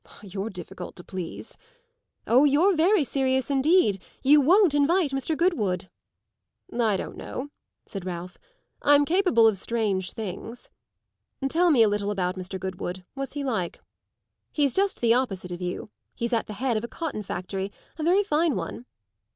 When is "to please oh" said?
0.95-2.43